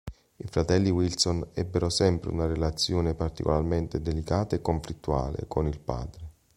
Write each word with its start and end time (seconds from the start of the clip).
I 0.37 0.47
fratelli 0.47 0.89
Wilson 0.89 1.49
ebbero 1.53 1.89
sempre 1.91 2.31
una 2.31 2.47
relazione 2.47 3.13
particolarmente 3.13 4.01
delicata 4.01 4.55
e 4.55 4.61
conflittuale 4.63 5.45
con 5.47 5.67
il 5.67 5.79
padre. 5.79 6.29